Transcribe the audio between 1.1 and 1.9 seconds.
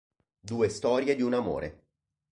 di un amore".